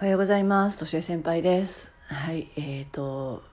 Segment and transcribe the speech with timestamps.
[0.00, 0.76] おはようございます。
[0.76, 1.92] としえ先輩です。
[2.08, 3.44] はい、えっ、と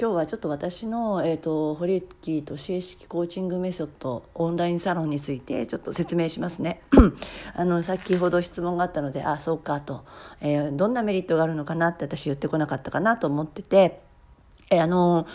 [0.00, 6.82] 今日はちょっと私のえっ、と堀木としえ式コーチングメソッドオンラインサロンについてちょっと説明しますね。
[7.52, 10.04] あの先ほど質問があったので、あ、そうかと、
[10.40, 14.00] えーどんなメリットがあるのかなって私言ってこなかったかなと思ってて、
[14.70, 15.26] えあの。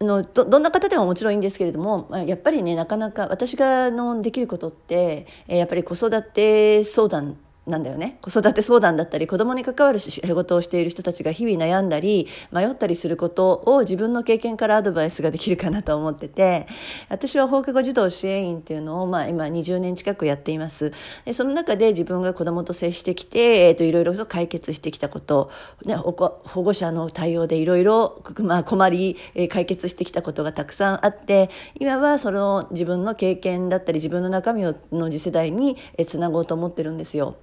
[0.00, 16.66] のどどんな方でももちろんいいんですけれどもやっぱりねなかなか私がのできることってやっぱり子育て相談なんだよね子育て相談だったり子供に関わる仕事をしている人たちが日々悩んだり迷ったりすることを自分の経験からアドバイスができるかなと思ってて
[17.08, 20.92] 私は放課後児童支援員っていうのを、まあ、今20年近くやっています
[21.24, 25.50] でその中で自分が子供と接してきて、えー、といろいろと解決してきたこと、
[25.86, 35.76] ね、保護者の対応でいろいろまあ困り、えー解決してきたことがたくさんあって今はその自分の経験だったり自分の中身をの次世代に
[36.06, 37.36] つなごうと思ってるんですよ。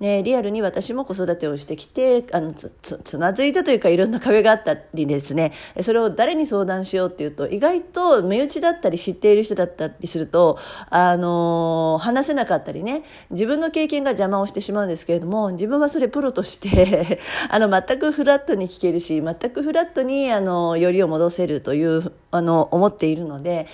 [0.00, 5.52] ね、リアルに私も子育てをしてきてあのつつつまずいたというかいろんな壁があったりですね。
[5.82, 10.58] それを誰に相談しようっていうと意外と身内だったり知っている人だったりすると、
[10.88, 13.04] あの話せなかったりね。
[13.30, 23.66] 自分の経験が邪魔をしてしまうんですけれども自分はそれプロとして あの全くフラットに聞けるし全くフラットにあのよりを戻せるというあの思っているので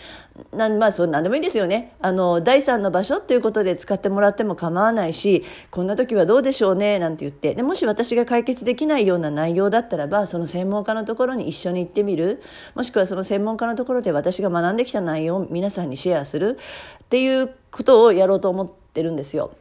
[0.52, 1.94] なんまあそう何でもいいですよね。
[2.00, 7.54] あの第三の場所っていうことで使ってもらっても構わないしこんな時はどうでしょうねなんて言って。
[7.54, 12.42] でもし私が解決できないような内容だったらばその専門家のところに一緒に行ってみる。
[12.74, 16.58] もしくはその専門家のところで私が学んできた内容を皆さんにシェアする。
[17.04, 19.52] っていうことをやろうと思ってるんですよ。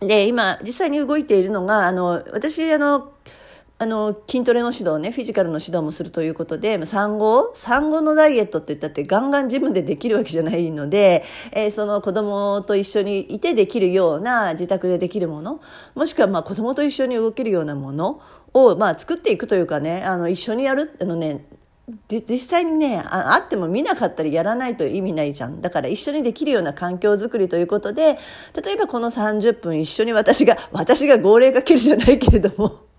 [0.00, 3.12] で今実際に動いているのがあの私あの
[3.82, 15.62] あの筋トレの指導ねフィジカルの指導もするということで産後産後のダイエットって言ったってガンガンジムでできるわけじゃないので、えーその子供と一緒にいてできるような自宅でできるもの
[15.94, 18.20] もしくはまあ子供と一緒に動けるようなもの
[18.52, 21.46] を、まあ、作っていくというかねあの一緒にやるあのね
[22.08, 25.60] 実際にねあっても見なかったりやらないと意味ないじゃん。
[25.60, 28.18] だから一緒にできるような環境づくりということで
[28.62, 32.89] 例えばこの30分一緒に私が私が号令かけるじゃないけれども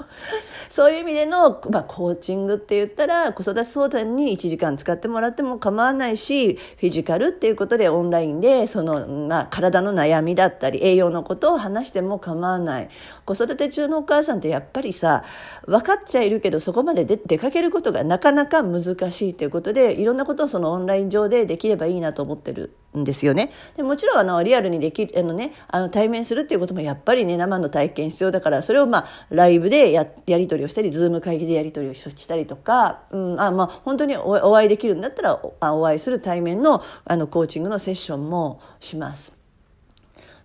[0.71, 12.89] そういう意味での、まあ、コーチングって言ったら子育て相談に1時間使ってもらっても構わないしフィジカルっていうことでオンラインでその、まあ、体の悩みだったり栄養のことを話しても構わない。
[13.25, 15.23] 子育て中のお母さんってやっぱりさ
[15.65, 23.51] 分かっちゃいるけどそこまで出出かけることがなかなか難しいということでいろんなことをそのオンライン上でできればいいなと思ってるんですよね。
[23.77, 39.40] でもちろんあのリアルにできあの、ね、あの対面するっていうこともやっぱりね生の体験必要だからそれをまあライブでややり取りをしたりズーム会議でやり取りをしたりとか、うんあまあ、本当におお会いできるんだったらおあお会いする対面のあのコーチングのセッションもします。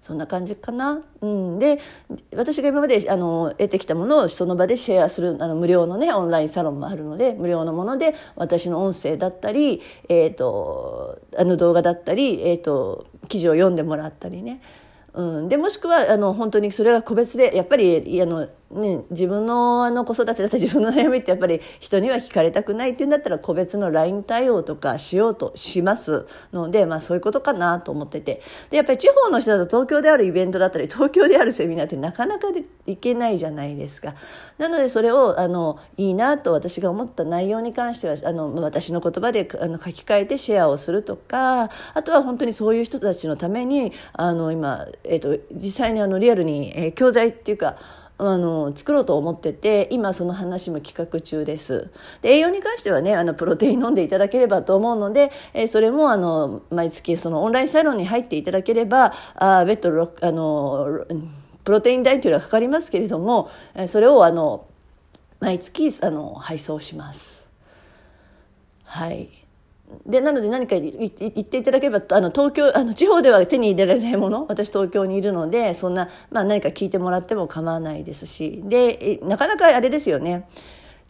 [0.07, 1.03] そんな感じかな。
[1.21, 1.81] うん、で
[2.33, 14.61] 私が今まであの得てきたものをその場でシェアするあの無料のねオンラインサロンもあるので無料のもので私の音声だったり、えー、とあの動画だったり、えー、と記事を読んでもらったりね。
[15.15, 28.43] うん、でもしくはあの本当にそれが個別でやっぱりあの、ね、自分のあの子育てだったり自分の悩みってやっぱり人には聞かれたくないっていうんだったら個別の LINE 対応とかしようとしますので、まあ、そういうことかなと思ってて。
[28.71, 34.15] でやっぱり地方の人だと東京であるイベントだったり 東京であるセミナーってなかなかで行けないじゃないですか。
[34.59, 47.77] なのでそれをあのいいなと私が思った内容に関してはあの私の言葉であの書き換えてシェアをするとかあとは本当にそういう人たちのためにあの今、えー、と実際にあのリアルに、えー教材っていうか
[48.19, 51.91] あの作ろうと思ってて今その話も企画中です。
[52.23, 61.05] で栄養に関してはねあのプロテイン飲んでいただければと思うので、えーそれもあの毎月そのオンラインサロンに入っていただければあ別途ろあの
[61.65, 64.67] プロテイン代というのはかかりますけれどもえそれをあの
[65.41, 67.49] 毎月あの配送します。
[68.85, 69.46] はい。
[70.05, 78.63] でなので何か言っていただければあの東京あの地方では手に入れられないもの私東京にいるのでそんな、まあ、何か聞いてもらっても構わないですし。
[78.65, 80.49] でなかなかあれですよね。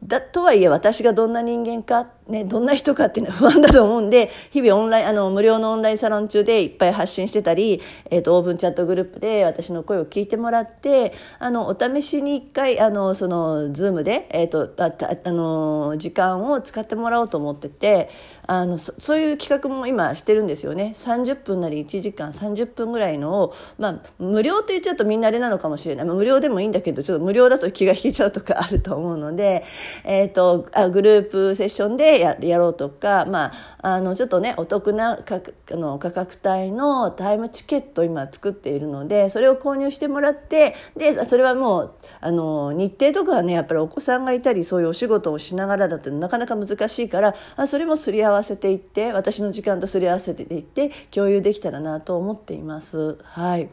[0.04, 7.80] だとはいえ私がどんな人間か、ね、どんな人かっていうのは 不安だと思うんで日々オンラインあの無料のオンラインサロン中でいっぱい発信してたり、
[8.10, 18.08] えー、とオープンチャットグループで私の声を聞いてもらってあのお試しに一回あのその Zoom で、えー、とあたあの時間を使ってもらおうと思ってて
[18.48, 20.92] あのそそういう企画も今してるんですよね。
[20.94, 29.64] 30分なり1時間30分ぐらいのを、まあ、無料と言っちゃうとみんなあれなのかもしれない、まあ、無料でもいいんだけどちょっと無料だと気が引けちゃうとかあると思うので、
[30.04, 35.40] えー、とあグループセッションで、ややろうとか、まあ、あのちょっとねお得なか
[35.72, 53.18] あの価格帯のタイムチケットを今作っているのでそれを購入してもらってでそれはもうあの日程とかはねやっぱりお子さんがいたりそういうお仕事をしながらだとなかなか難しいからあそれもすり合わせていって私の時間とすり合わせていって共有できたらなと思っています。
[53.22, 53.68] はい。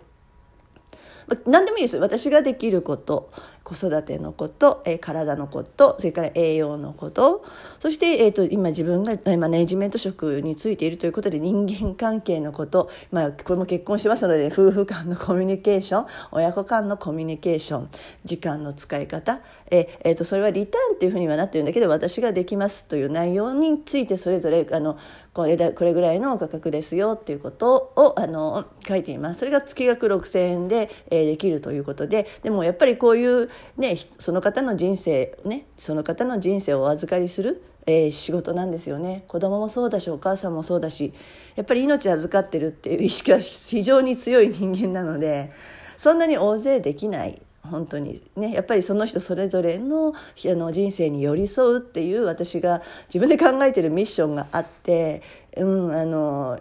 [1.45, 1.97] 何でもいいです。
[1.97, 3.31] 私ができること。
[3.63, 7.45] 子育てのこと、えー、体のことそれから栄養のこと
[7.79, 17.89] そして、えーと、今自分がマネジメント職についているということで人間関係のこと、まあ、これも結婚してますので夫婦間のコミュニケーション親子間のコミュニケーション
[18.25, 19.39] 時間の使い方、
[19.71, 24.97] えーえーとそれはリターンっていうふうにはなってるんだけど私ができますという内容についてそれぞれあの
[25.33, 29.39] これだこれぐらいの価格ですよっていうことをあの書いています。
[29.39, 39.23] それが月額6,000円で、えー、できるということででもやっぱりこういう、ね、その方の人生ねその方の人生をお預かりするえー、仕事なんですよね。
[39.27, 41.13] 子供もそうだしお母さんもそうだし
[41.55, 45.51] やっぱり命預かってるっていう意識は非常に強い人間なので
[45.97, 48.21] そんなに大勢できない本当に。
[48.35, 50.13] ねやっぱりその人それぞれのあ
[50.55, 52.81] の人生に寄り添うっていう私が
[53.13, 55.21] 自分で考えてるミッションがあって、
[55.57, 56.59] うん、あの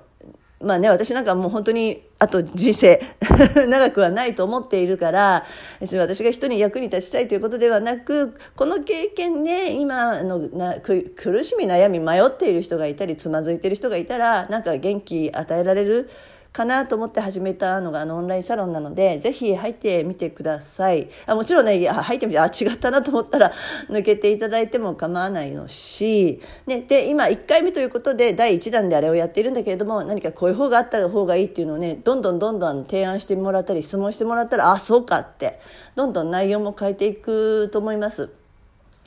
[0.62, 3.02] まあね、私なんかもう本当に、あと人生
[3.68, 5.44] 長くはないと思っているから、
[5.80, 16.08] 別に私が人に役に立ちたいということではなく、この経験で今のな苦しみ悩み迷っている人がいたり、つまずいている人がいたら、なんか元気与えられる
[16.52, 21.08] かなと思って始めたのがあのオンラインサロンなので、ぜひ入ってみてください。
[21.24, 23.52] あもちろんね、入ってみて、あ、違ったなと思ったら
[23.88, 35.58] 抜けていただいても構わないのし、ね、で、今1回目ということで第1弾であれをやっているんだけれども、何かこういう方があった方がいいっていうのをね、どんどんどんどん提案してもらったり、質問してもらったら、あ、そうかって、
[35.96, 38.28] どんどん内容も変えていくと思います。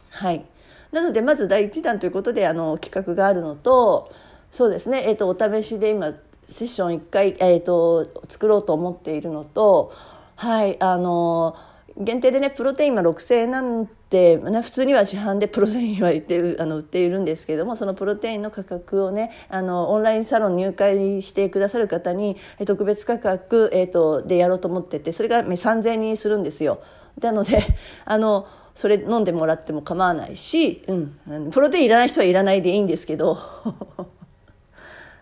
[0.09, 0.44] はい。
[0.92, 4.12] なので、まず第1弾ということで、あの、企画があるのと、
[4.56, 6.13] そうですね、えっ、ー、と、お試しで今、
[6.47, 9.92] セッション1回、えーと、作ろうと思っているのと
[10.36, 11.56] はいあの
[11.97, 26.80] 限定でねプロテインは6000円なんて、普通には市販で プロテインは売ってあの売っているんですけどもそのプロテインの価格をねあのオンラインサロン入会してくださる方に特別価格、えーと、でやろうと思っててそれが3000円にするんですよ。
[27.21, 27.62] なので
[28.06, 33.38] あのそれ飲んでもらっても構わないし、うん、プロテインいらない人はいらないでいいんですけど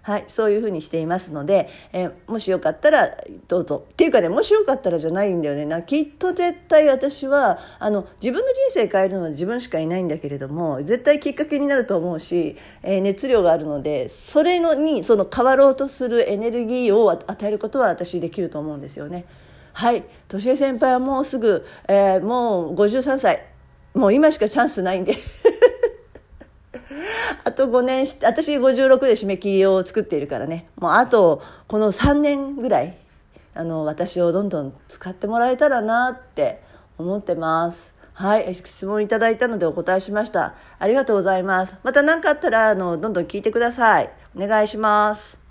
[0.04, 3.18] はい、そういうふうにしていますので、えー、もしよかったら
[3.48, 3.86] どうぞ。
[3.90, 5.66] っていうかねもしよかったらじゃないんだよね。
[5.66, 19.24] なきっと絶対私はあの自分の人生変えるのは自分しかいないんだけれども絶対きっかけになると思うし、えー、熱量があるのでそれのにその変わろうとするエネルギーを与えることは私できると思うんですよね。
[19.72, 23.46] はい、年江先輩はもうすぐ、えー、もう53歳。
[23.94, 25.16] もう今しかチャンスないんで。
[27.44, 30.68] あと5年し私56で締め切りを作っているからね。
[30.78, 32.98] もうあとこの3年ぐらい
[33.56, 36.62] あの私をどんどん使ってもらえたらなって
[36.98, 37.94] 思ってます。
[38.14, 40.54] はい質問いただいたのでお答えしました。
[40.80, 41.76] ありがとうございます。
[41.84, 44.10] また何かあったらあのどんどん聞いてください。
[44.36, 45.43] お願いします。